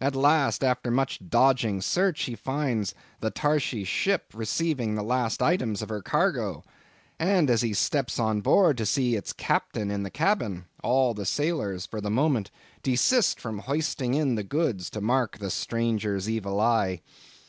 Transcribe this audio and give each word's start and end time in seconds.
At 0.00 0.16
last, 0.16 0.64
after 0.64 0.90
much 0.90 1.20
dodging 1.28 1.80
search, 1.80 2.24
he 2.24 2.34
finds 2.34 2.92
the 3.20 3.30
Tarshish 3.30 3.86
ship 3.86 4.24
receiving 4.34 4.96
the 4.96 5.04
last 5.04 5.40
items 5.40 5.80
of 5.80 5.88
her 5.90 6.02
cargo; 6.02 6.64
and 7.20 7.48
as 7.48 7.62
he 7.62 7.72
steps 7.72 8.18
on 8.18 8.40
board 8.40 8.76
to 8.78 8.84
see 8.84 9.14
its 9.14 9.32
Captain 9.32 9.88
in 9.88 10.02
the 10.02 10.10
cabin, 10.10 10.64
all 10.82 11.14
the 11.14 11.24
sailors 11.24 11.86
for 11.86 12.00
the 12.00 12.10
moment 12.10 12.50
desist 12.82 13.38
from 13.40 13.60
hoisting 13.60 14.14
in 14.14 14.34
the 14.34 14.42
goods, 14.42 14.90
to 14.90 15.00
mark 15.00 15.38
the 15.38 15.50
stranger's 15.50 16.28
evil 16.28 16.60
eye. 16.60 17.00